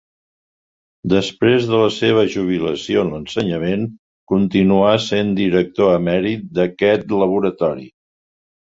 Després 1.11 1.67
de 1.71 1.81
la 1.81 1.89
seva 1.97 2.23
jubilació 2.37 3.03
en 3.03 3.13
l'ensenyament 3.17 3.87
continuar 4.35 4.97
sent 5.13 5.33
director 5.43 5.95
emèrit 6.01 6.51
d'aquest 6.59 7.17
laboratori. 7.23 7.91